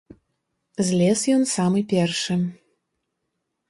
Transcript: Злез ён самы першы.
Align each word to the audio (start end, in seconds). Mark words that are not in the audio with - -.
Злез 0.87 1.19
ён 1.35 1.43
самы 1.55 1.79
першы. 1.95 2.43